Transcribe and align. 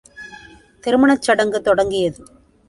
திருமணச் 0.83 1.21
சடங்கு 1.21 1.61
தொடங்கியது. 1.61 2.21